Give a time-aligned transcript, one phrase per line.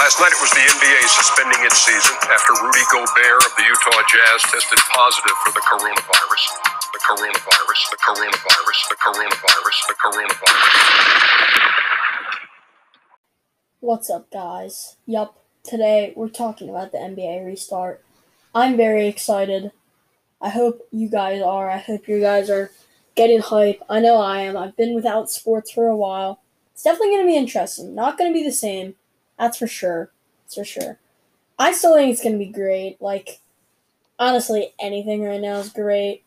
[0.00, 4.00] Last night it was the NBA suspending its season after Rudy Gobert of the Utah
[4.08, 6.56] Jazz tested positive for the coronavirus.
[6.94, 10.72] The coronavirus, the coronavirus, the coronavirus, the coronavirus.
[13.80, 14.96] What's up, guys?
[15.04, 18.02] Yup, today we're talking about the NBA restart.
[18.54, 19.70] I'm very excited.
[20.40, 21.68] I hope you guys are.
[21.68, 22.70] I hope you guys are
[23.16, 23.82] getting hype.
[23.90, 24.56] I know I am.
[24.56, 26.40] I've been without sports for a while.
[26.72, 27.94] It's definitely going to be interesting.
[27.94, 28.94] Not going to be the same.
[29.40, 30.10] That's for sure.
[30.44, 30.98] That's for sure.
[31.58, 33.00] I still think it's going to be great.
[33.00, 33.40] Like,
[34.18, 36.22] honestly, anything right now is great.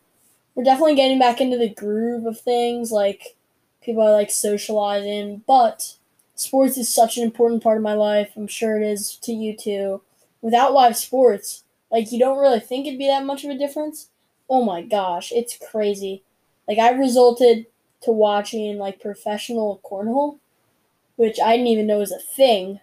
[0.55, 2.91] We're definitely getting back into the groove of things.
[2.91, 3.35] Like,
[3.84, 5.44] people are like socializing.
[5.45, 5.95] But
[6.34, 8.31] sports is such an important part of my life.
[8.35, 10.02] I'm sure it is to you too.
[10.41, 14.09] Without live sports, like, you don't really think it'd be that much of a difference.
[14.49, 16.23] Oh my gosh, it's crazy.
[16.68, 17.68] Like, I resulted
[18.02, 20.40] to watching like professional cornhole,
[21.16, 22.80] which I didn't even know was a thing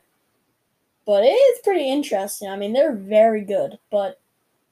[1.07, 2.49] but it is pretty interesting.
[2.49, 3.79] I mean, they're very good.
[3.91, 4.21] But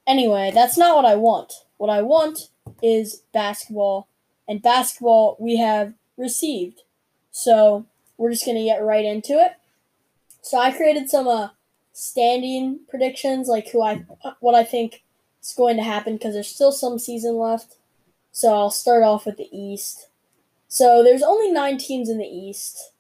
[0.06, 1.52] anyway, that's not what I want.
[1.76, 2.50] What I want
[2.82, 4.08] is basketball,
[4.46, 6.82] and basketball we have received.
[7.30, 9.52] So we're just gonna get right into it.
[10.42, 11.50] So I created some uh,
[11.92, 14.04] standing predictions, like who I
[14.40, 15.02] what I think
[15.42, 17.76] is going to happen because there's still some season left.
[18.32, 20.08] So I'll start off with the East.
[20.68, 22.92] So there's only nine teams in the East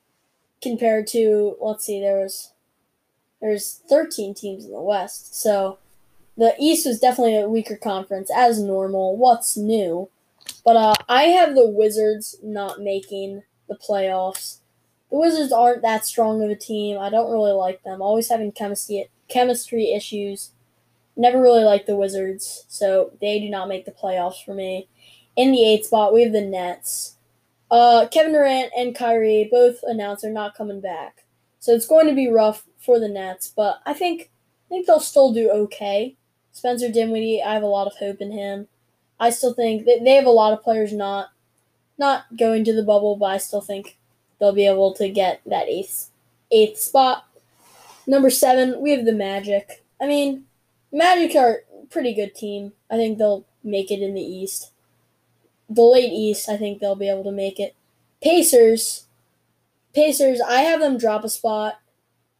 [0.60, 2.52] compared to let's see, there was
[3.40, 5.40] there's 13 teams in the West.
[5.40, 5.78] So
[6.36, 9.16] the East was definitely a weaker conference as normal.
[9.16, 10.08] What's new?
[10.64, 14.58] But uh, I have the Wizards not making the playoffs.
[15.10, 16.98] The Wizards aren't that strong of a team.
[16.98, 18.02] I don't really like them.
[18.02, 20.52] Always having chemistry chemistry issues.
[21.16, 24.88] Never really liked the Wizards, so they do not make the playoffs for me.
[25.36, 27.16] In the eighth spot, we have the Nets.
[27.70, 31.24] Uh, Kevin Durant and Kyrie both announced they're not coming back.
[31.58, 34.30] So it's going to be rough for the Nets, but I think
[34.64, 36.16] I think they'll still do okay.
[36.52, 38.66] Spencer Dinwiddie, I have a lot of hope in him.
[39.20, 41.28] I still think that they have a lot of players not
[41.98, 43.98] not going to the bubble, but I still think
[44.40, 46.08] they'll be able to get that eighth
[46.50, 47.26] eighth spot.
[48.06, 49.84] Number seven, we have the Magic.
[50.00, 50.46] I mean,
[50.90, 52.72] Magic are a pretty good team.
[52.90, 54.72] I think they'll make it in the East.
[55.68, 57.76] The late East, I think they'll be able to make it.
[58.22, 59.04] Pacers,
[59.94, 61.80] Pacers, I have them drop a spot.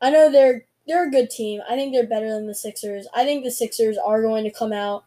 [0.00, 1.60] I know they're they're a good team.
[1.68, 3.06] I think they're better than the Sixers.
[3.14, 5.04] I think the Sixers are going to come out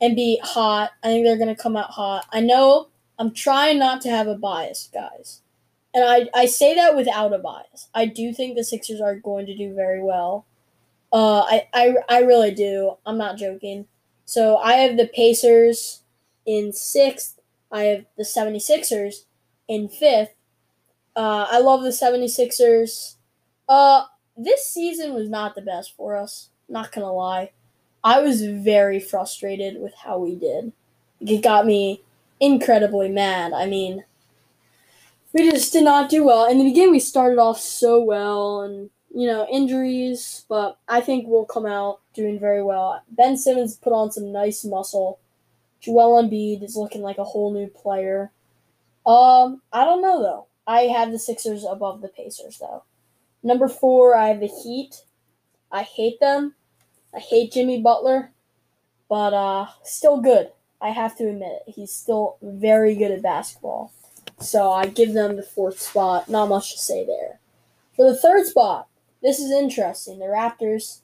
[0.00, 0.90] and be hot.
[1.02, 2.26] I think they're going to come out hot.
[2.32, 2.88] I know
[3.18, 5.42] I'm trying not to have a bias, guys.
[5.92, 7.88] And I, I say that without a bias.
[7.92, 10.46] I do think the Sixers are going to do very well.
[11.12, 12.94] Uh, I, I, I really do.
[13.04, 13.86] I'm not joking.
[14.24, 16.02] So I have the Pacers
[16.46, 17.40] in sixth.
[17.72, 19.24] I have the 76ers
[19.68, 20.34] in fifth.
[21.16, 23.16] Uh, I love the 76ers.
[23.68, 24.04] Uh,
[24.36, 26.50] this season was not the best for us.
[26.68, 27.52] Not gonna lie.
[28.02, 30.72] I was very frustrated with how we did.
[31.20, 32.02] It got me
[32.38, 33.52] incredibly mad.
[33.52, 34.04] I mean,
[35.32, 36.46] we just did not do well.
[36.46, 41.26] In the beginning, we started off so well, and you know, injuries, but I think
[41.26, 43.02] we'll come out doing very well.
[43.10, 45.18] Ben Simmons put on some nice muscle.
[45.80, 48.30] Joel Embiid is looking like a whole new player.
[49.06, 50.46] Um, I don't know though.
[50.66, 52.84] I have the Sixers above the Pacers, though.
[53.42, 55.02] Number four, I have the Heat.
[55.72, 56.54] I hate them.
[57.14, 58.30] I hate Jimmy Butler,
[59.08, 60.50] but uh, still good.
[60.80, 61.72] I have to admit it.
[61.74, 63.92] He's still very good at basketball.
[64.38, 66.28] So I give them the fourth spot.
[66.28, 67.40] Not much to say there.
[67.96, 68.88] For the third spot,
[69.22, 70.18] this is interesting.
[70.18, 71.00] The Raptors.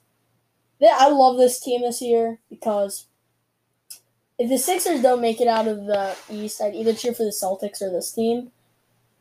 [0.79, 3.07] They, I love this team this year because
[4.39, 7.31] if the Sixers don't make it out of the East, I'd either cheer for the
[7.31, 8.51] Celtics or this team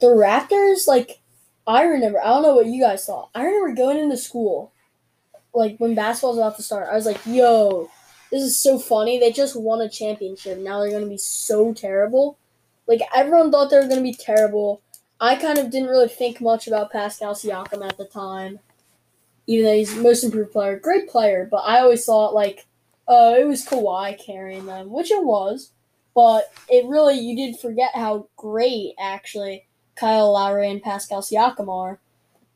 [0.01, 1.21] the Raptors, like,
[1.67, 3.31] I remember, I don't know what you guys thought.
[3.35, 4.73] I remember going into school,
[5.53, 7.91] like, when basketball was about to start, I was like, yo,
[8.31, 9.19] this is so funny.
[9.19, 10.59] They just won a championship.
[10.59, 12.39] Now they're going to be so terrible.
[12.87, 14.81] Like, everyone thought they were going to be terrible.
[15.21, 18.61] I kind of didn't really think much about Pascal Siakam at the time,
[19.47, 20.79] even though he's most improved player.
[20.79, 22.67] Great player, but I always thought, like,
[23.09, 25.73] uh, it was Kawhi carrying them, which it was.
[26.15, 29.66] But it really, you did forget how great, actually,
[29.97, 31.99] Kyle Lowry and Pascal Siakam are.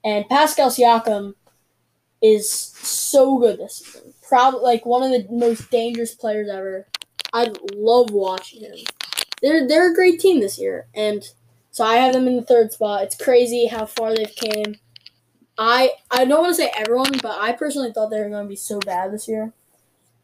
[0.04, 1.34] And Pascal Siakam
[2.22, 4.14] is so good this season.
[4.28, 6.86] Probably like one of the most dangerous players ever.
[7.32, 8.76] I love watching him.
[9.42, 11.26] They're they're a great team this year, and
[11.70, 13.04] so I have them in the third spot.
[13.04, 14.76] It's crazy how far they've came.
[15.56, 18.48] I I don't want to say everyone, but I personally thought they were going to
[18.48, 19.52] be so bad this year.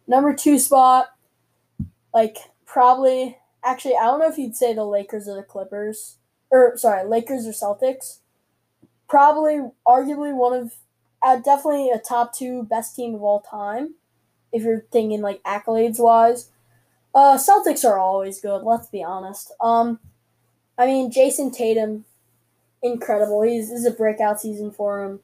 [0.07, 1.09] Number two spot,
[2.13, 2.37] like
[2.67, 6.17] probably actually I don't know if you'd say the Lakers or the Clippers
[6.51, 8.19] or sorry, Lakers or Celtics.
[9.09, 10.75] Probably, arguably one of
[11.23, 13.95] uh, definitely a top two best team of all time.
[14.53, 16.51] If you're thinking like accolades wise,
[17.15, 18.63] uh, Celtics are always good.
[18.63, 19.53] Let's be honest.
[19.61, 20.01] Um,
[20.79, 22.05] I mean Jayson Tatum,
[22.83, 23.43] incredible.
[23.43, 25.21] He's this is a breakout season for him.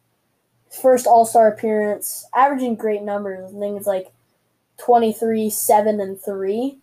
[0.71, 3.55] First All Star appearance, averaging great numbers.
[3.55, 4.13] I think it's like
[4.79, 6.79] 23, 7, and 3,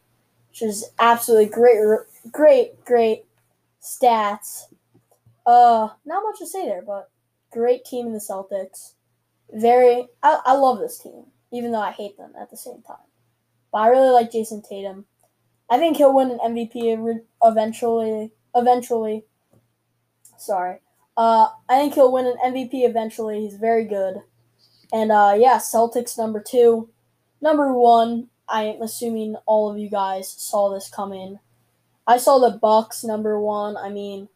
[0.50, 1.78] which is absolutely great,
[2.32, 3.26] great, great
[3.90, 4.66] stats.
[5.46, 7.10] Uh, not much to say there, but
[7.52, 8.94] great team in the Celtics.
[9.52, 12.98] Very, I, I love this team, even though I hate them at the same time.
[13.72, 15.06] But I really like Jayson Tatum.
[15.70, 18.32] I think he'll win an MVP eventually.
[18.56, 19.26] Eventually,
[20.38, 20.80] sorry.
[21.16, 23.42] Uh, I think he'll win an MVP eventually.
[23.42, 24.22] He's very good.
[24.92, 26.90] And uh, yeah, Celtics number two.
[27.42, 31.40] Number one, I am assuming all of you guys saw this coming.
[32.10, 33.78] I saw the Bucks number one.
[33.78, 34.30] I mean,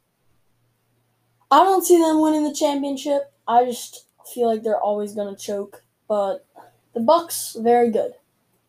[1.49, 3.33] I don't see them winning the championship.
[3.47, 5.83] I just feel like they're always gonna choke.
[6.07, 6.45] But
[6.93, 8.11] the Bucks, very good.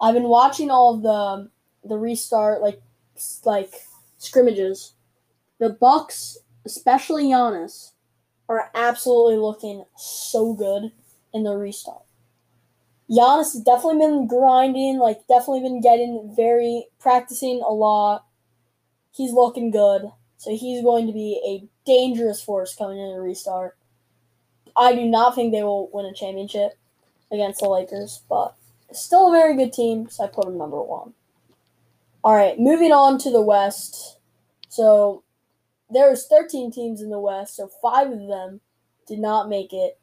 [0.01, 1.51] I've been watching all of the
[1.87, 2.81] the restart like
[3.45, 3.75] like
[4.17, 4.95] scrimmages.
[5.59, 7.91] The Bucks, especially Giannis,
[8.49, 10.93] are absolutely looking so good
[11.35, 12.05] in the restart.
[13.11, 18.25] Giannis has definitely been grinding, like definitely been getting very practicing a lot.
[19.15, 23.77] He's looking good, so he's going to be a dangerous force coming in the restart.
[24.77, 26.73] I do not think they will win a championship
[27.31, 28.57] against the Lakers, but
[28.93, 31.15] still a very good team, so I put them number one.
[32.25, 34.19] All right, moving on to the West.
[34.69, 35.23] So
[35.91, 38.61] there's 13 teams in the West, so five of them
[39.07, 39.99] did not make it.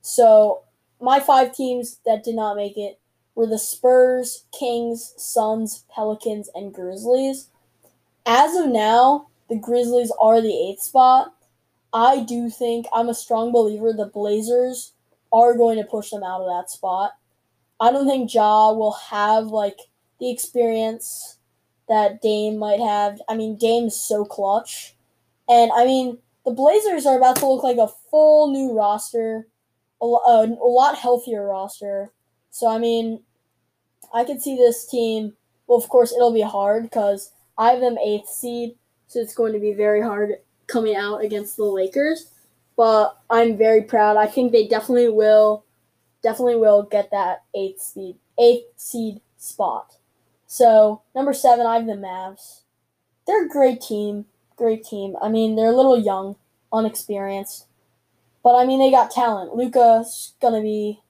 [0.00, 0.64] So
[1.00, 2.98] my five teams that did not make it
[3.34, 7.50] were the Spurs, Kings, Suns, Pelicans, and Grizzlies.
[8.26, 11.32] As of now, the Grizzlies are the eighth spot.
[11.92, 14.92] I do think I'm a strong believer the Blazers
[15.32, 17.12] are going to push them out of that spot.
[17.80, 19.78] I don't think Ja will have like
[20.18, 21.38] the experience
[21.88, 23.20] that Dame might have.
[23.28, 24.96] I mean, Dame's so clutch.
[25.48, 29.46] And I mean, the Blazers are about to look like a full new roster
[30.02, 32.12] a, a, uh, a lot healthier roster.
[32.50, 33.22] So I mean,
[34.12, 35.34] I could see this team.
[35.66, 38.76] Well, of course, it'll be hard because I have them eighth seed,
[39.06, 40.32] so it's going to be very hard
[40.66, 42.30] coming out against the Lakers.
[42.76, 44.16] But I'm very proud.
[44.16, 45.64] I think they definitely will,
[46.22, 49.96] definitely will get that eighth seed, eighth seed spot.
[50.46, 52.60] So number seven, I have the Mavs.
[53.26, 54.26] They're a great team,
[54.56, 55.16] great team.
[55.20, 56.36] I mean, they're a little young,
[56.72, 57.66] unexperienced,
[58.44, 59.56] but I mean, they got talent.
[59.56, 61.00] Luka's gonna be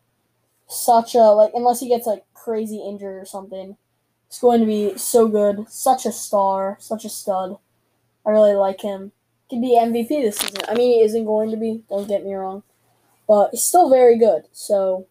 [0.69, 3.77] such a like unless he gets like crazy injured or something.
[4.29, 5.69] It's going to be so good.
[5.69, 7.59] Such a star, such a stud.
[8.25, 9.13] I really like him.
[9.49, 10.63] Could be MVP this season.
[10.69, 11.85] I mean, he isn't going to be.
[11.89, 12.65] Don't get me wrong,
[13.29, 14.45] but he's still very good.
[14.51, 15.07] So,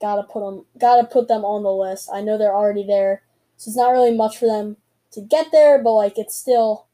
[0.00, 2.10] gotta put them, gotta put them on the list.
[2.12, 3.22] I know they're already there,
[3.56, 4.76] so it's not really much for them
[5.12, 6.86] to get there, but like it's still,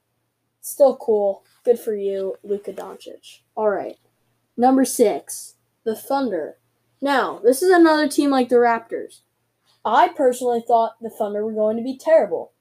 [0.60, 1.42] still cool.
[1.64, 3.40] Good for you, Luka Doncic.
[3.56, 3.96] All right.
[4.56, 5.54] Number six,
[5.84, 6.58] the Thunder.
[7.00, 9.20] Now, this is another team like the Raptors.
[9.84, 12.52] I personally thought the Thunder were going to be terrible.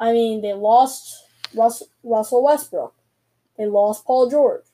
[0.00, 1.24] I mean, they lost
[1.54, 1.88] Russell
[2.42, 2.94] Westbrook,
[3.56, 4.64] they lost Paul George.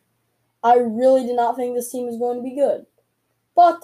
[0.62, 2.86] I really did not think this team was going to be good.
[3.56, 3.82] But,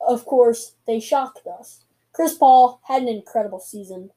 [0.00, 1.84] of course, they shocked us.
[2.12, 4.10] Chris Paul had an incredible season.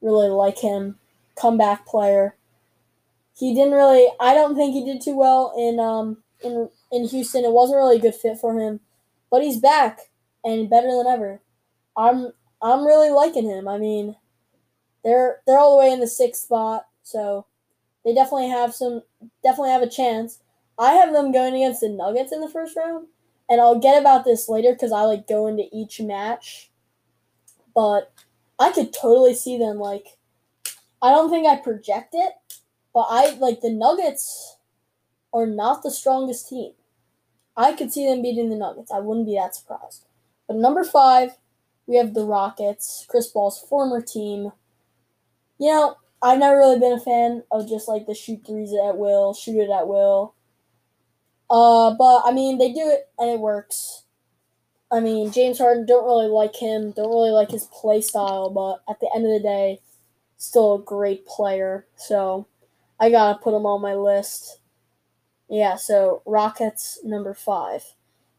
[0.00, 0.98] Really like him.
[1.36, 2.36] Comeback player.
[3.36, 7.44] He didn't really, I don't think he did too well in um, in in Houston.
[7.44, 8.80] It wasn't really a good fit for him,
[9.30, 9.98] but he's back
[10.44, 11.40] and better than ever.
[11.96, 12.32] I'm
[12.62, 13.68] I'm really liking him.
[13.68, 14.16] I mean,
[15.04, 17.46] they're they're all the way in the sixth spot, so
[18.04, 19.02] they definitely have some
[19.42, 20.40] definitely have a chance.
[20.78, 23.06] I have them going against the Nuggets in the first round,
[23.48, 26.70] and I'll get about this later because I like go into each match.
[27.74, 28.12] But
[28.58, 30.06] I could totally see them like.
[31.02, 32.32] I don't think I project it,
[32.94, 34.56] but I like the Nuggets
[35.34, 36.72] are not the strongest team.
[37.56, 38.90] I could see them beating the Nuggets.
[38.90, 40.06] I wouldn't be that surprised.
[40.46, 41.36] But number five,
[41.86, 44.52] we have the Rockets, Chris Paul's former team.
[45.58, 48.96] You know, I've never really been a fan of just like the shoot threes at
[48.96, 50.34] will, shoot it at will.
[51.50, 54.04] Uh, but I mean, they do it and it works.
[54.90, 58.80] I mean, James Harden don't really like him, don't really like his play style, but
[58.90, 59.80] at the end of the day,
[60.36, 61.86] still a great player.
[61.96, 62.46] So
[62.98, 64.60] I gotta put him on my list.
[65.48, 67.82] Yeah, so Rockets number five.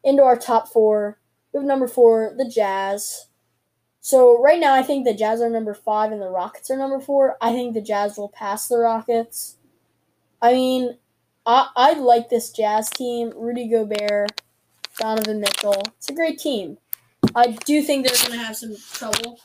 [0.04, 1.20] Into our top four,
[1.54, 3.28] we have number four, the Jazz.
[4.06, 7.00] So right now, I think the Jazz are number five and the Rockets are number
[7.00, 7.38] four.
[7.42, 9.56] I think the Jazz will pass the Rockets.
[10.44, 11.00] I mean,
[11.44, 13.34] I I like this Jazz team.
[13.36, 14.44] Rudy Gobert,
[15.00, 15.82] Donovan Mitchell.
[15.98, 16.78] It's a great team.
[17.34, 19.40] I do think they're going to have some trouble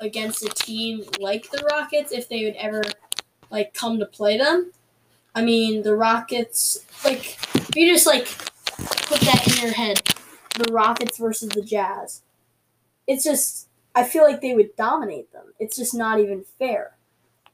[0.00, 2.82] against a team like the Rockets if they would ever
[3.52, 4.72] like come to play them.
[5.36, 8.26] I mean, the Rockets like if you just like
[9.06, 10.02] put that in your head,
[10.58, 12.22] the Rockets versus the Jazz.
[13.06, 15.46] It's just I feel like they would dominate them.
[15.58, 16.96] It's just not even fair.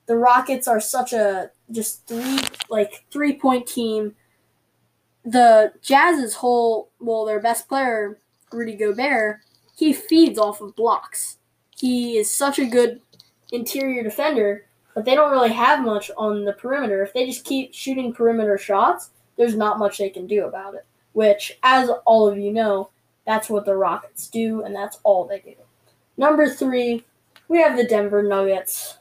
[0.07, 4.15] The Rockets are such a just three like three point team.
[5.25, 8.19] The Jazz's whole well, their best player,
[8.53, 9.41] Rudy Gobert,
[9.77, 11.39] he feeds off of blocks.
[11.77, 13.01] He is such a good
[13.53, 17.03] interior defender, but they don't really have much on the perimeter.
[17.03, 20.87] If they just keep shooting perimeter shots, there's not much they can do about it.
[21.13, 22.91] Which, as all of you know,
[23.27, 25.55] that's what the Rockets do, and that's all they do.
[26.17, 27.05] Number three,
[27.49, 28.99] we have the Denver Nuggets.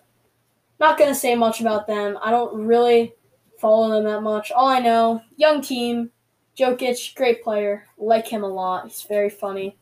[0.80, 2.18] Not going to say much about them.
[2.22, 3.14] I don't really
[3.60, 4.52] follow them that much.
[4.52, 6.12] All I know, young team,
[6.58, 7.86] Jokic, great player.
[7.98, 8.86] Like him a lot.
[8.86, 9.78] He's very funny.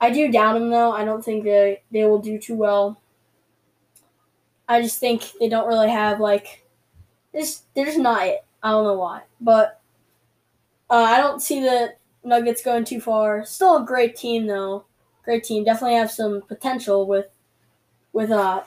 [0.00, 0.92] I do doubt him though.
[0.92, 3.00] I don't think they they will do too well.
[4.68, 6.64] I just think they don't really have like
[7.32, 7.62] this.
[7.74, 8.44] They're just not it.
[8.62, 9.80] I don't know why, but
[10.90, 13.44] uh, I don't see the Nuggets going too far.
[13.44, 14.84] Still a great team though.
[15.28, 15.62] Great team.
[15.62, 17.26] Definitely have some potential with
[18.14, 18.62] with uh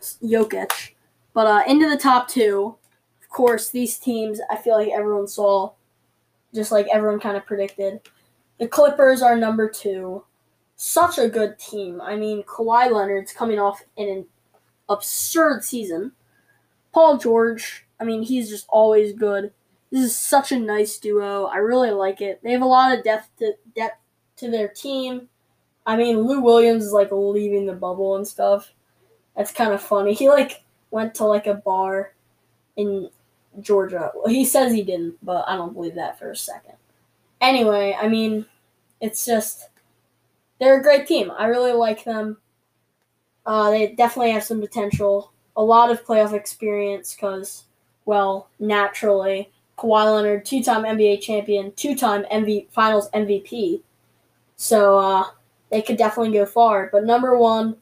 [0.00, 0.92] Jokic.
[1.34, 2.76] But uh, into the top two,
[3.20, 5.72] of course, these teams I feel like everyone saw,
[6.54, 8.02] just like everyone kind of predicted.
[8.60, 10.22] The Clippers are number two.
[10.76, 12.00] Such a good team.
[12.00, 14.24] I mean, Kawhi Leonard's coming off an
[14.88, 16.12] absurd season.
[16.92, 19.52] Paul George, I mean, he's just always good.
[19.90, 21.46] This is such a nice duo.
[21.46, 22.38] I really like it.
[22.44, 23.98] They have a lot of depth to depth
[24.36, 25.28] to their team.
[25.88, 28.74] I mean, Lou Williams is like leaving the bubble and stuff.
[29.34, 30.12] That's kind of funny.
[30.12, 32.12] He like went to like a bar
[32.76, 33.08] in
[33.62, 34.12] Georgia.
[34.14, 36.74] Well, he says he didn't, but I don't believe that for a second.
[37.40, 38.44] Anyway, I mean,
[39.00, 39.70] it's just
[40.60, 41.32] they're a great team.
[41.38, 42.36] I really like them.
[43.46, 45.32] Uh, they definitely have some potential.
[45.56, 47.64] A lot of playoff experience because,
[48.04, 53.80] well, naturally, Kawhi Leonard, two-time NBA champion, two-time MV Finals MVP.
[54.56, 55.24] So uh,
[55.70, 56.88] they could definitely go far.
[56.92, 57.76] But number one,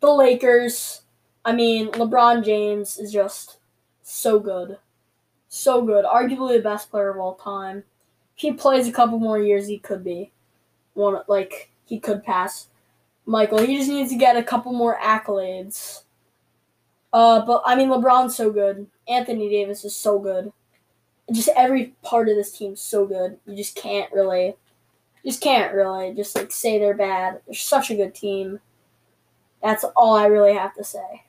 [0.00, 1.02] the Lakers.
[1.44, 3.58] I mean, LeBron James is just
[4.02, 4.78] so good,
[5.48, 6.04] so good.
[6.04, 7.84] Arguably the best player of all time.
[8.36, 10.32] If he plays a couple more years, he could be
[10.94, 11.22] one.
[11.26, 12.68] Like he could pass
[13.24, 13.58] Michael.
[13.58, 16.02] He just needs to get a couple more accolades.
[17.12, 18.86] Uh, but I mean, LeBron's so good.
[19.08, 20.52] Anthony Davis is so good.
[21.32, 23.38] Just every part of this team's so good.
[23.46, 24.56] You just can't really,
[25.24, 27.40] just can't really just like say they're bad.
[27.46, 28.60] They're such a good team.
[29.62, 31.24] That's all I really have to say.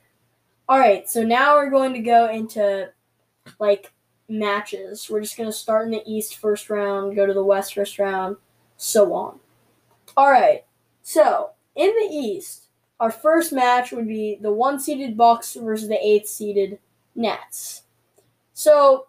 [0.68, 2.90] All right, so now we're going to go into
[3.58, 3.92] like
[4.28, 5.08] matches.
[5.10, 7.98] We're just going to start in the East first round, go to the West first
[7.98, 8.36] round,
[8.76, 9.40] so on.
[10.16, 10.64] All right,
[11.02, 12.66] so in the East,
[13.00, 16.78] our first match would be the one seeded Bucks versus the eighth seeded
[17.16, 17.82] Nets.
[18.52, 19.06] So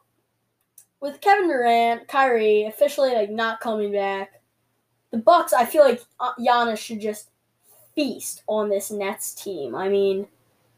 [0.99, 4.40] with Kevin Durant, Kyrie officially like not coming back,
[5.11, 7.29] the Bucks, I feel like uh, Giannis should just
[7.95, 9.75] feast on this Nets team.
[9.75, 10.27] I mean,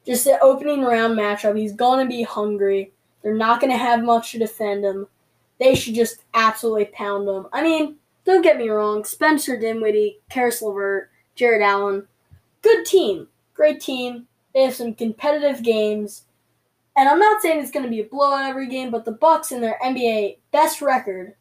[0.05, 2.91] just the opening round matchup, he's gonna be hungry.
[3.21, 5.07] They're not gonna have much to defend him.
[5.59, 7.47] They should just absolutely pound him.
[7.53, 12.07] I mean, don't get me wrong, Spencer Dinwiddie, Caris LeVert, Jarrett Allen,
[12.61, 14.27] good team, great team.
[14.53, 16.23] They have some competitive games.
[16.95, 19.51] And I'm not saying it's going to be a blowout every game, but the Bucks
[19.51, 21.33] in their NBA best record,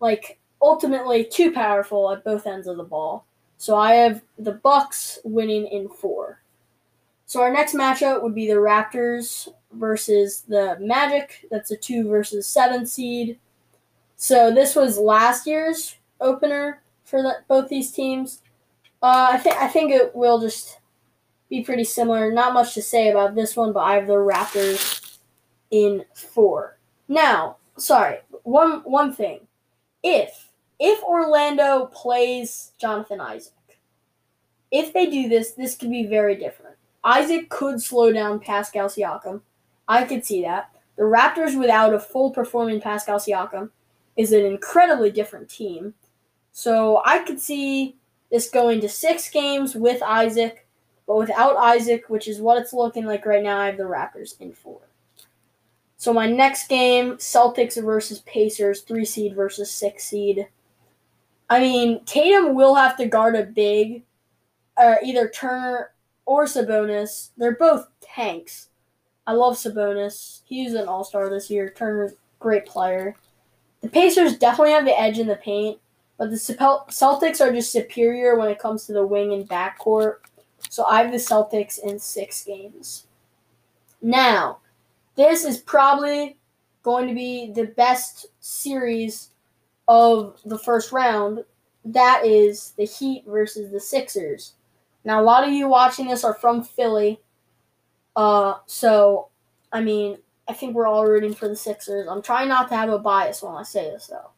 [0.00, 3.24] like ultimately too powerful at both ends of the ball.
[3.56, 6.42] So I have the Bucks winning in four.
[7.24, 11.46] So our next matchup would be the Raptors versus the Magic.
[11.50, 13.38] That's a two versus seven seed.
[14.16, 18.42] So this was last year's opener for the, both these teams.
[19.02, 20.80] Uh, I think I think it will just
[21.48, 22.32] be pretty similar.
[22.32, 25.18] Not much to say about this one, but I have the Raptors
[25.70, 26.78] in four.
[27.08, 29.40] Now, sorry, one one thing.
[30.02, 30.45] If
[30.78, 33.52] if Orlando plays Jonathan Isaac,
[34.70, 36.76] if they do this, this could be very different.
[37.04, 39.40] Isaac could slow down Pascal Siakam.
[39.86, 40.70] I could see that.
[40.96, 43.70] The Raptors without a full performing Pascal Siakam
[44.16, 45.94] is an incredibly different team.
[46.52, 47.96] So I could see
[48.30, 50.66] this going to six games with Isaac,
[51.06, 54.40] but without Isaac, which is what it's looking like right now, I have the Raptors
[54.40, 54.80] in four.
[55.98, 60.48] So my next game, Celtics versus Pacers, three seed versus six seed.
[61.48, 64.02] I mean, Tatum will have to guard a big,
[64.76, 65.92] uh, either Turner
[66.24, 67.30] or Sabonis.
[67.36, 68.68] They're both tanks.
[69.26, 70.40] I love Sabonis.
[70.44, 71.72] He's an all star this year.
[71.76, 73.16] Turner's great player.
[73.80, 75.78] The Pacers definitely have the edge in the paint,
[76.18, 80.16] but the Celtics are just superior when it comes to the wing and backcourt.
[80.68, 83.06] So I have the Celtics in six games.
[84.02, 84.58] Now,
[85.14, 86.36] this is probably
[86.82, 89.30] going to be the best series
[89.88, 91.44] of the first round.
[91.84, 94.54] That is the Heat versus the Sixers.
[95.04, 97.20] Now, a lot of you watching this are from Philly.
[98.16, 99.28] Uh, so,
[99.72, 102.08] I mean, I think we're all rooting for the Sixers.
[102.08, 104.30] I'm trying not to have a bias when I say this, though.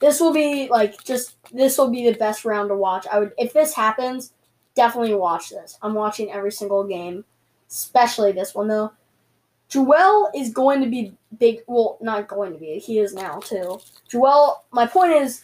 [0.00, 3.06] This will be like just this will be the best round to watch.
[3.12, 4.32] I would if this happens,
[4.74, 5.78] definitely watch this.
[5.82, 7.26] I'm watching every single game,
[7.68, 8.92] especially this one though.
[9.70, 11.60] Joel is going to be big.
[11.66, 12.78] Well, not going to be.
[12.78, 13.80] He is now too.
[14.08, 14.64] Joel.
[14.72, 15.42] My point is,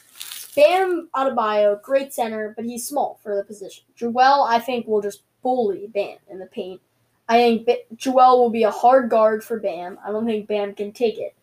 [0.54, 3.84] Bam Adebayo, great center, but he's small for the position.
[3.94, 6.80] Joel, I think, will just bully Bam in the paint.
[7.28, 9.98] I think Joel will be a hard guard for Bam.
[10.04, 11.34] I don't think Bam can take it.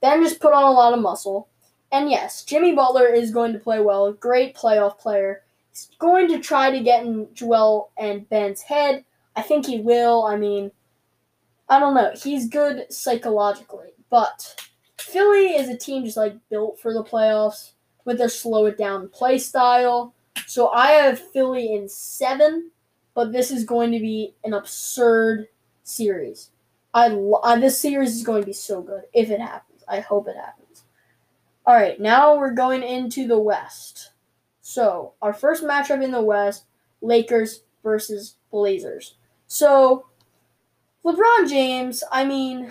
[0.00, 1.48] Bam just put on a lot of muscle.
[1.90, 4.12] And yes, Jimmy Butler is going to play well.
[4.12, 5.42] Great playoff player.
[5.70, 9.04] He's going to try to get in Joel and Ben's head.
[9.34, 10.24] I think he will.
[10.24, 10.70] I mean,
[11.68, 12.12] I don't know.
[12.14, 13.88] He's good psychologically.
[14.10, 14.54] But
[14.98, 17.72] Philly is a team just like built for the playoffs
[18.04, 20.14] with their slow it down play style.
[20.46, 22.70] So I have Philly in seven,
[23.14, 25.48] but this is going to be an absurd
[25.82, 26.50] series.
[26.94, 29.84] I, I this series is going to be so good if it happens.
[29.86, 30.84] I hope it happens.
[31.66, 34.12] All right, now we're going into the West.
[34.62, 36.64] So, our first matchup in the West
[37.02, 39.16] Lakers versus Blazers.
[39.48, 40.06] So,
[41.08, 42.70] LeBron James, I mean,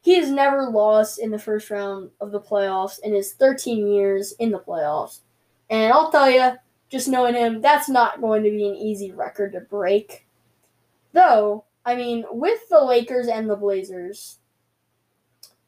[0.00, 4.32] he has never lost in the first round of the playoffs in his 13 years
[4.32, 5.20] in the playoffs.
[5.68, 6.52] And I'll tell you,
[6.88, 10.26] just knowing him, that's not going to be an easy record to break.
[11.12, 14.38] Though, I mean, with the Lakers and the Blazers,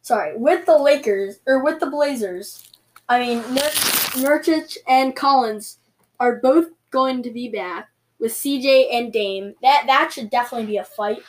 [0.01, 2.71] sorry, with the Lakers or with the Blazers,
[3.09, 5.79] I mean Nur- Nurkic and Collins
[6.19, 9.55] are both going to be back with CJ and Dame.
[9.63, 11.23] That that should definitely be a fight.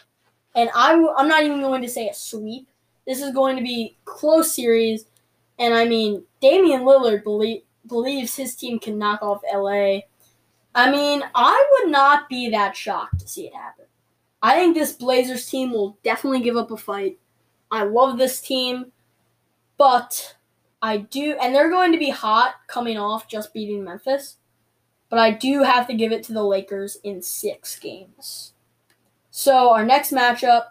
[0.57, 2.67] And I'm I'm not even going to say a sweep.
[3.05, 5.05] This is going to be close series.
[5.59, 9.99] And I mean, Damian Lillard believe, believes his team can knock off LA.
[10.75, 13.85] I mean, I would not be that shocked to see it happen.
[14.41, 17.17] I think this Blazers team will definitely give up a fight.
[17.71, 18.91] I love this team,
[19.77, 20.35] but
[20.81, 24.37] I do, and they're going to be hot coming off just beating Memphis,
[25.09, 28.53] but I do have to give it to the Lakers in six games.
[29.37, 30.63] So our next matchup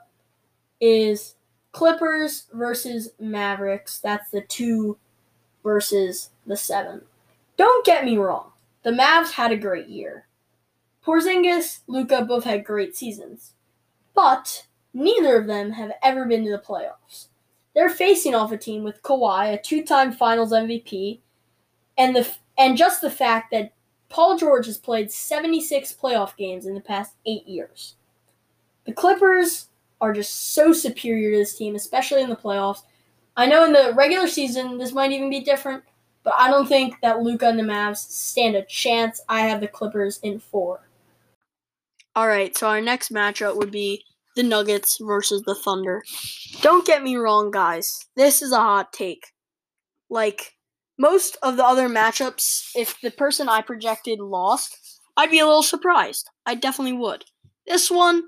[0.80, 1.36] is
[1.70, 4.00] Clippers versus Mavericks.
[4.00, 4.98] That's the two
[5.62, 7.02] versus the seven.
[7.56, 8.50] Don't get me wrong,
[8.82, 10.26] the Mavs had a great year.
[11.06, 13.52] Porzingis, Luka both had great seasons,
[14.16, 17.28] but neither of them have ever been to the playoffs.
[17.72, 21.20] They're facing off a team with Kawhi, a two-time Finals MVP,
[21.96, 23.74] and the and just the fact that
[24.08, 27.94] Paul George has played 76 playoff games in the past eight years.
[28.86, 29.68] The Clippers
[30.00, 32.82] are just so superior to this team, especially in the playoffs.
[33.36, 35.82] I know in the regular season this might even be different,
[36.22, 39.20] but I don't think that Luka and the Mavs stand a chance.
[39.28, 40.80] I have the Clippers in four.
[42.14, 44.04] All right, so our next matchup would be
[44.36, 46.02] the Nuggets versus the Thunder.
[46.62, 48.06] Don't get me wrong, guys.
[48.16, 49.32] This is a hot take.
[50.08, 50.54] Like,
[50.98, 55.62] most of the other matchups, if the person I projected lost, I'd be a little
[55.62, 56.30] surprised.
[56.46, 57.24] I definitely would.
[57.66, 58.22] This one,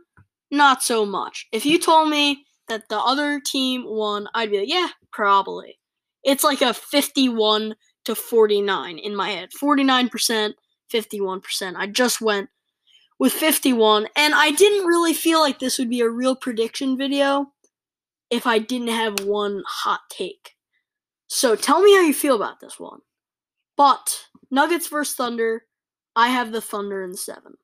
[0.50, 1.46] not so much.
[1.52, 5.78] If you told me that the other team won, I'd be like, yeah, probably.
[6.22, 9.50] It's like a 51 to 49 in my head.
[9.60, 10.54] 49%,
[10.92, 11.74] 51%.
[11.76, 12.48] I just went
[13.18, 17.52] with 51, and I didn't really feel like this would be a real prediction video
[18.30, 20.54] if I didn't have one hot take.
[21.26, 23.00] So tell me how you feel about this one.
[23.76, 25.64] But Nuggets versus Thunder,
[26.16, 27.54] I have the Thunder in seven.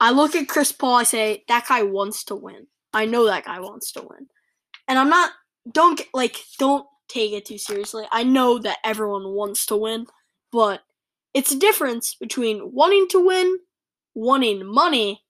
[0.00, 2.66] I look at Chris Paul, I say, that guy wants to win.
[2.92, 4.28] I know that guy wants to win.
[4.88, 5.30] And I'm not,
[5.70, 8.04] don't get, like, don't take it too seriously.
[8.10, 10.06] I know that everyone wants to win,
[10.50, 10.80] but
[11.34, 13.58] it's a difference between wanting to win
[14.14, 15.22] wanting money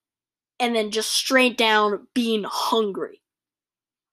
[0.58, 3.22] and then just straight down being hungry.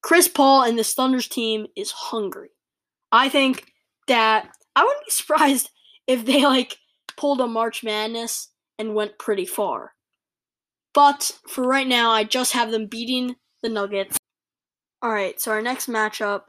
[0.01, 2.49] Chris Paul and this Thunder's team is hungry.
[3.11, 3.65] I think
[4.07, 5.69] that I wouldn't be surprised
[6.05, 6.77] if they like
[7.17, 9.93] pulled a March Madness and went pretty far.
[10.97, 14.17] But for right now, I just have them beating the Nuggets.
[15.03, 16.45] All right, so our next matchup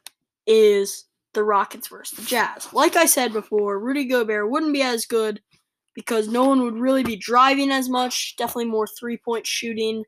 [0.47, 2.73] is the Rockets versus the Jazz.
[2.73, 5.43] Like I said before, Rudy Gobert wouldn't be as good
[5.95, 8.37] because no one would really be driving as much.
[8.39, 10.05] Definitely more three point shooting.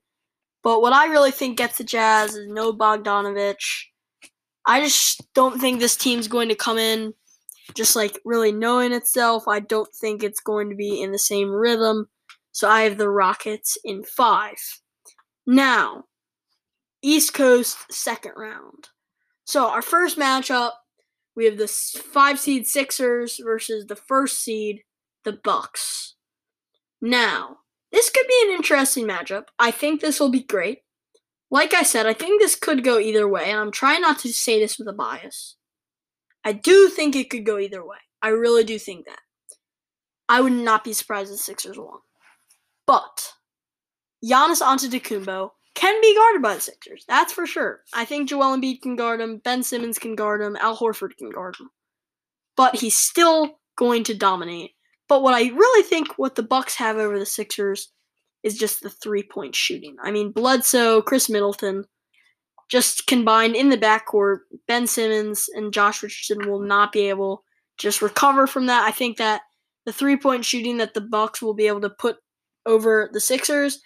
[0.62, 3.88] But what I really think gets the Jazz is no Bogdanovich.
[4.66, 7.12] I just don't think this team's going to come in
[7.74, 9.46] just like really knowing itself.
[9.46, 12.08] I don't think it's going to be in the same rhythm.
[12.52, 14.58] So I have the Rockets in five.
[15.46, 16.04] Now,
[17.02, 18.88] East Coast second round.
[19.44, 20.72] So our first matchup,
[21.34, 24.82] we have the five seed Sixers versus the first seed,
[25.24, 26.16] the Bucks.
[27.00, 27.58] Now,
[27.92, 29.44] this could be an interesting matchup.
[29.58, 30.80] I think this will be great.
[31.50, 34.32] Like I said, I think this could go either way, and I'm trying not to
[34.32, 35.56] say this with a bias.
[36.44, 37.96] I do think it could go either way.
[38.22, 39.20] I really do think that.
[40.28, 41.98] I would not be surprised if Sixers won.
[42.90, 43.34] But
[44.24, 47.04] Giannis Antetokounmpo can be guarded by the Sixers.
[47.06, 47.82] That's for sure.
[47.94, 49.40] I think Joel Embiid can guard him.
[49.44, 50.56] Ben Simmons can guard him.
[50.56, 51.70] Al Horford can guard him.
[52.56, 54.72] But he's still going to dominate.
[55.08, 57.92] But what I really think what the Bucks have over the Sixers
[58.42, 59.94] is just the three-point shooting.
[60.02, 61.84] I mean, Bledsoe, Khris Middleton,
[62.68, 67.44] just combined in the backcourt, Ben Simmons and Josh Richardson will not be able
[67.78, 68.84] to just recover from that.
[68.84, 69.42] I think that
[69.86, 72.16] the three-point shooting that the Bucks will be able to put
[72.66, 73.80] over the Sixers,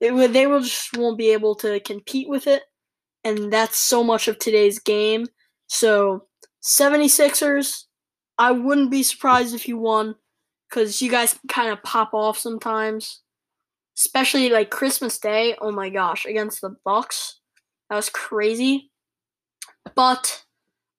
[0.00, 2.62] they will, they will just won't be able to compete with it.
[3.24, 5.26] And that's so much of today's game.
[5.66, 6.26] So
[6.62, 7.84] 76ers,
[8.38, 10.14] I wouldn't be surprised if you won
[10.68, 13.22] because you guys kind of pop off sometimes,
[13.96, 15.56] especially like Christmas Day.
[15.60, 17.40] Oh my gosh, against the Bucks,
[17.88, 18.90] that was crazy.
[19.94, 20.44] But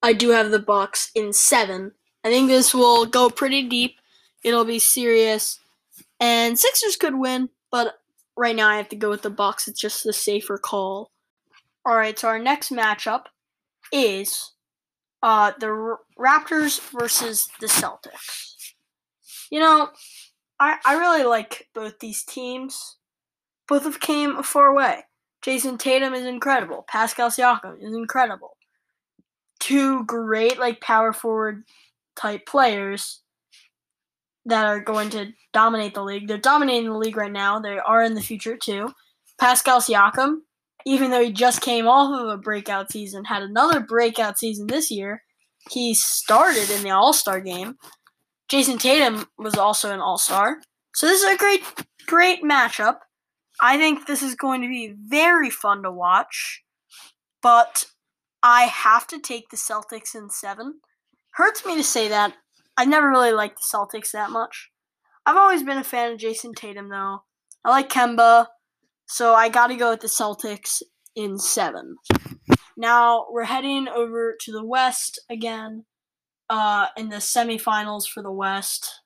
[0.02, 1.92] I do have the Bucks in seven.
[2.24, 4.00] I think this will go pretty deep.
[4.42, 5.60] It'll be serious,
[6.20, 7.94] and Sixers could win, but
[8.36, 9.68] right now I have to go with the Bucks.
[9.68, 11.10] It's just the safer call.
[11.84, 13.24] All right, so our next matchup
[13.92, 14.52] is
[15.22, 18.72] uh, the R- Raptors versus the Celtics.
[19.50, 19.90] You know,
[20.60, 22.96] I I really like both these teams.
[23.66, 25.04] Both have came a far way.
[25.42, 26.84] Jayson Tatum is incredible.
[26.88, 28.56] Pascal Siakam is incredible.
[29.60, 31.64] Two great like power forward
[32.16, 33.22] type players
[34.48, 36.26] that are going to dominate the league.
[36.26, 37.58] They're dominating the league right now.
[37.60, 38.90] They are in the future too.
[39.38, 40.38] Pascal Siakam,
[40.86, 44.90] even though he just came off of a breakout season, had another breakout season this
[44.90, 45.22] year.
[45.70, 47.76] He started in the All Star game.
[48.48, 50.58] Jayson Tatum was also an All Star.
[50.94, 51.62] So this is a great,
[52.06, 52.96] great matchup.
[53.60, 56.62] I think this is going to be very fun to watch.
[57.42, 57.84] But
[58.42, 60.80] I have to take the Celtics in seven.
[61.32, 62.34] Hurts me to say that.
[62.78, 64.70] I never really liked the Celtics that much.
[65.26, 67.24] I've always been a fan of Jayson Tatum, though.
[67.64, 68.46] I like Kemba,
[69.04, 70.80] so I got to go with the Celtics
[71.16, 71.96] in seven.
[72.76, 75.86] Now we're heading over to the West again,
[76.48, 79.02] uh, in the semifinals for the West.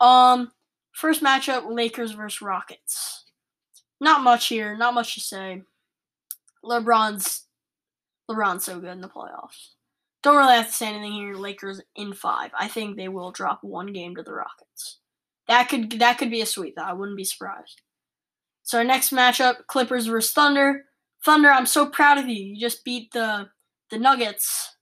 [0.00, 0.50] Um,
[0.90, 3.24] first matchup: Lakers versus Rockets.
[4.00, 4.76] Not much here.
[4.76, 5.62] Not much to say.
[6.64, 7.46] LeBron's
[8.28, 9.74] LeBron's so good in the playoffs.
[10.22, 11.34] Don't really have to say anything here.
[11.34, 12.50] Lakers in five.
[12.58, 14.98] I think they will drop one game to the Rockets.
[15.48, 16.74] That could that could be a sweep.
[16.76, 16.82] Though.
[16.82, 17.80] I wouldn't be surprised.
[18.62, 20.84] So our next matchup: Clippers versus Thunder.
[21.24, 22.44] Thunder, I'm so proud of you.
[22.44, 23.48] You just beat the
[23.90, 24.76] the Nuggets.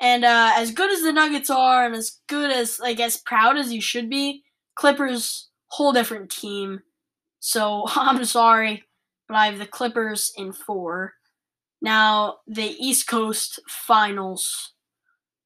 [0.00, 3.56] And uh, as good as the Nuggets are, and as good as like as proud
[3.56, 4.42] as you should be,
[4.74, 6.80] Clippers whole different team.
[7.40, 8.82] So I'm sorry,
[9.28, 11.14] but I have the Clippers in four.
[11.82, 14.74] Now, the East Coast Finals,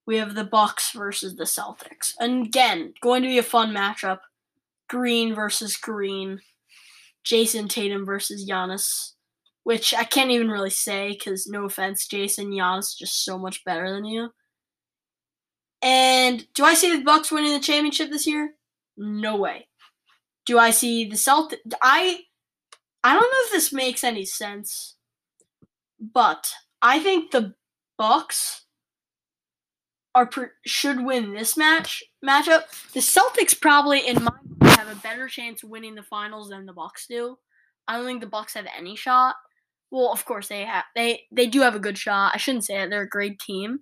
[0.07, 2.13] we have the Bucks versus the Celtics.
[2.19, 4.21] And again, going to be a fun matchup.
[4.89, 6.41] Green versus Green.
[7.25, 9.13] Jayson Tatum versus Giannis,
[9.65, 13.93] which I can't even really say because no offense, Jayson Giannis just so much better
[13.93, 14.31] than you.
[15.83, 18.55] And do I see the Bucks winning the championship this year?
[18.97, 19.69] No way.
[20.47, 21.59] Do I see the Celtics?
[21.83, 22.21] I
[23.03, 24.97] I don't know if this makes any sense.
[26.01, 27.55] But I think the
[27.99, 28.65] Bucks
[30.15, 30.29] are
[30.67, 32.63] should win this match matchup.
[32.93, 36.73] The Celtics probably, in my mind, have a better chance winning the finals than the
[36.73, 37.37] Bucks do.
[37.87, 39.37] I don't think the Bucks have any shot.
[39.91, 40.85] Well, of course they have.
[40.95, 42.33] They they do have a good shot.
[42.35, 42.91] I shouldn't say it.
[42.91, 43.81] They're a great team.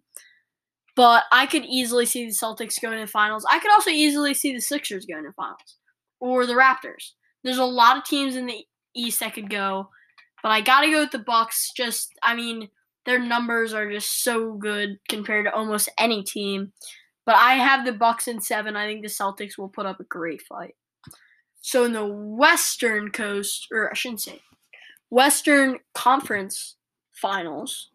[0.96, 3.46] But I could easily see the Celtics going to the finals.
[3.48, 5.76] I could also easily see the Sixers going to the finals
[6.18, 7.12] or the Raptors.
[7.44, 8.64] There's a lot of teams in the
[8.96, 9.90] East that could go.
[10.42, 11.72] But I gotta go with the Bucks.
[11.76, 12.68] Just, I mean,
[13.06, 16.72] their numbers are just so good compared to almost any team.
[17.26, 18.76] But I have the Bucks in seven.
[18.76, 20.74] I think the Celtics will put up a great fight.
[21.60, 24.40] So in the Western Coast, or I shouldn't say,
[25.10, 26.76] Western Conference
[27.12, 27.90] Finals,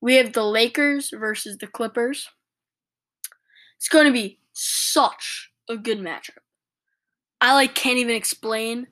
[0.00, 2.28] we have the Lakers versus the Clippers.
[3.76, 6.38] It's going to be such a good matchup.
[7.40, 8.86] I like can't even explain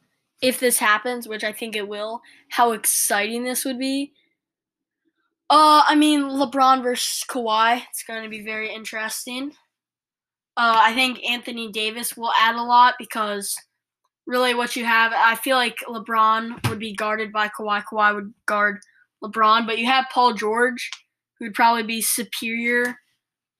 [0.44, 4.12] if this happens, which I think it will, how exciting this would be.
[5.48, 7.82] Uh, I mean, LeBron versus Kawhi.
[7.90, 9.52] It's going to be very interesting.
[10.56, 13.56] Uh, I think Anthony Davis will add a lot because
[14.26, 17.82] really what you have, I feel like LeBron would be guarded by Kawhi.
[17.90, 18.78] Kawhi would guard
[19.22, 20.90] LeBron, but you have Paul George,
[21.38, 22.98] who would probably be superior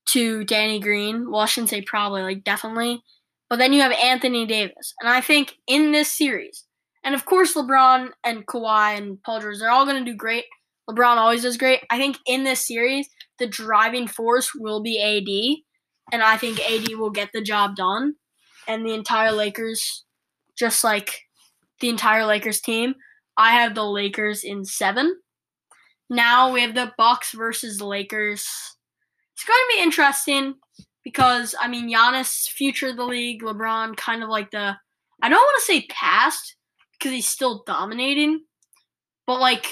[0.07, 1.31] to Danny Green.
[1.31, 3.03] Well, I shouldn't say probably, like definitely.
[3.51, 4.95] But then you have Anthony Davis.
[5.01, 6.65] And I think in this series,
[7.05, 10.45] and of course LeBron and Kawhi and Paul George, they're all going to do great.
[10.89, 11.81] LeBron always does great.
[11.91, 16.13] I think in this series, the driving force will be AD.
[16.13, 18.15] And I think AD will get the job done.
[18.69, 20.05] And the entire Lakers,
[20.57, 21.23] just like
[21.81, 22.95] the entire Lakers team,
[23.37, 25.17] I have the Lakers in seven.
[26.11, 28.47] Now we have the Bucks versus Lakers.
[29.35, 30.55] It's going to be interesting
[31.03, 34.77] because I mean Giannis, future of the league, LeBron, kind of like the
[35.23, 36.57] I don't want to say past
[37.05, 38.41] because he's still dominating,
[39.27, 39.67] but like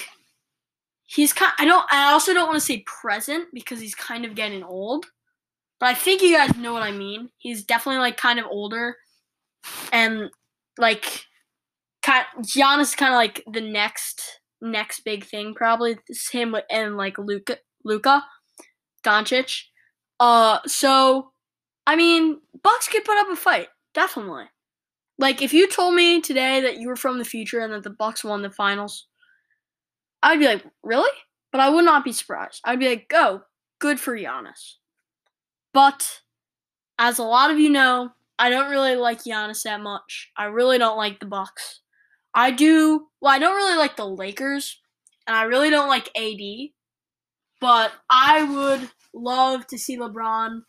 [1.07, 1.51] he's kind.
[1.57, 1.85] I don't.
[1.91, 5.07] I also don't want to say present because he's kind of getting old.
[5.79, 7.29] But I think you guys know what I mean.
[7.39, 8.97] He's definitely like kind of older,
[9.91, 10.29] and
[10.77, 11.25] like,
[12.03, 15.97] kind Giannis is kind of like the next next big thing probably.
[16.07, 18.23] It's him and like Luca Luka
[19.03, 19.63] Doncic.
[20.19, 21.31] Uh, so
[21.87, 24.45] I mean, Bucks could put up a fight, definitely.
[25.17, 27.89] Like if you told me today that you were from the future and that the
[27.89, 29.07] Bucks won the finals,
[30.21, 31.11] I'd be like, really?
[31.51, 32.61] But I would not be surprised.
[32.65, 33.43] I'd be like, go,
[33.79, 34.75] good for Giannis.
[35.73, 36.21] But
[36.97, 40.31] as a lot of you know, I don't really like Giannis that much.
[40.37, 41.81] I really don't like the Bucks.
[42.33, 43.07] I do.
[43.21, 44.79] Well, I don't really like the Lakers,
[45.27, 46.69] and I really don't like AD.
[47.61, 50.61] But I would love to see LeBron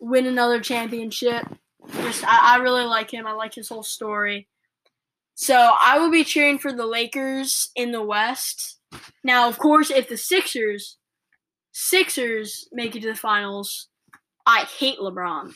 [0.00, 1.46] win another championship.
[1.92, 3.26] Just I, I really like him.
[3.26, 4.48] I like his whole story.
[5.34, 8.78] So I will be cheering for the Lakers in the West.
[9.24, 10.98] Now, of course, if the Sixers
[11.76, 13.88] Sixers make it to the finals,
[14.46, 15.54] I hate LeBron.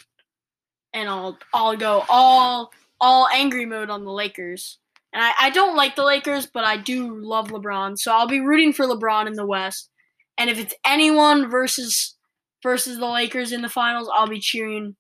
[0.93, 4.79] And I'll I'll go all all angry mode on the Lakers.
[5.13, 7.97] And I, I don't like the Lakers, but I do love LeBron.
[7.99, 9.91] So I'll be rooting for LeBron in the West.
[10.37, 12.17] And if it's anyone versus
[12.65, 14.97] versus the Lakers in the finals, I'll be cheering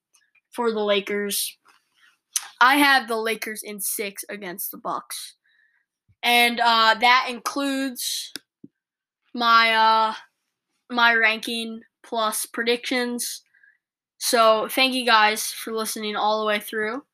[0.58, 1.56] for the Lakers.
[2.60, 5.36] I have the Lakers in six against the Bucks,
[6.20, 8.32] and uh, that includes
[9.32, 10.14] my uh,
[10.90, 13.42] my ranking plus predictions.
[14.18, 17.04] So thank you guys for listening all the way through.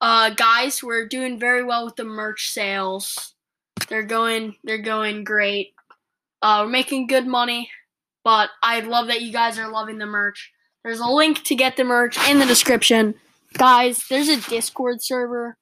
[0.00, 3.34] Uh, guys, we're doing very well with the merch sales.
[3.88, 5.74] They're going they're going great.
[6.42, 7.70] Uh, we're making good money.
[8.24, 10.50] But I love that you guys are loving the merch.
[10.84, 13.14] There's a link to get the merch in the description.
[13.54, 15.56] Guys, there's a Discord server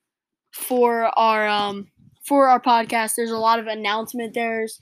[0.52, 1.88] for our um
[2.24, 3.14] for our podcast.
[3.16, 4.81] There's a lot of announcement there's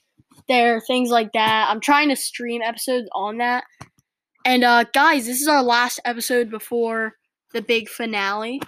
[0.49, 1.68] there, things like that.
[1.70, 3.64] I'm trying to stream episodes on that.
[4.44, 7.14] And uh guys, this is our last episode before
[7.53, 8.61] the big finale.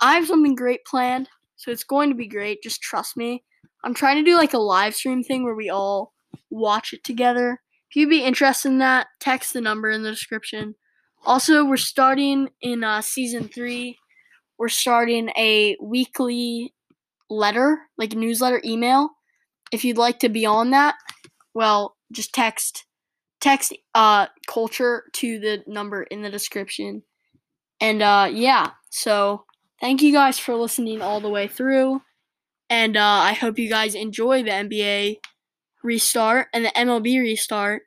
[0.00, 2.62] I have something great planned, so it's going to be great.
[2.62, 3.44] Just trust me.
[3.84, 6.12] I'm trying to do like a live stream thing where we all
[6.50, 7.60] watch it together.
[7.90, 10.74] If you'd be interested in that, text the number in the description.
[11.24, 13.98] Also, we're starting in uh, season three.
[14.58, 16.74] We're starting a weekly
[17.30, 19.10] letter, like newsletter email.
[19.72, 20.96] If you'd like to be on that,
[21.54, 22.84] well, just text
[23.40, 27.02] text uh culture to the number in the description.
[27.80, 29.44] And uh yeah, so
[29.80, 32.02] thank you guys for listening all the way through.
[32.70, 35.16] And uh, I hope you guys enjoy the NBA
[35.82, 37.82] restart and the MLB restart,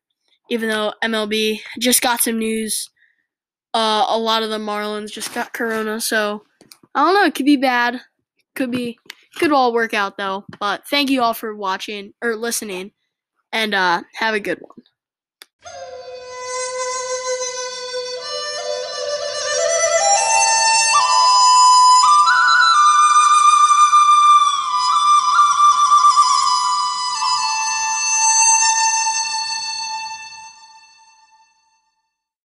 [0.49, 2.89] even though MLB just got some news.
[3.73, 6.43] Uh, a lot of the Marlins just got corona, so
[6.93, 7.25] I don't know.
[7.25, 8.01] It could be bad,
[8.55, 8.99] could be,
[9.35, 10.45] could all work out though.
[10.59, 12.91] But thank you all for watching or listening,
[13.53, 15.71] and uh, have a good one.